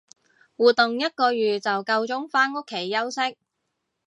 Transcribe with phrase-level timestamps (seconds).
[0.57, 3.37] 活動一個月就夠鐘返屋企休息